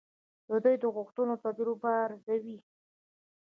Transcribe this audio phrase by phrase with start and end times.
[0.63, 2.57] دوی د غوښتونکو تجربه ارزوي.